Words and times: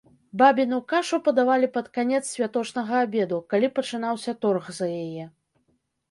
Бабіну 0.41 0.77
кашу 0.91 1.17
падавалі 1.25 1.67
пад 1.75 1.89
канец 1.97 2.21
святочнага 2.35 3.01
абеду, 3.07 3.37
калі 3.55 3.67
пачынаўся 3.81 4.31
торг 4.47 4.71
за 4.79 4.87
яе. 5.03 5.25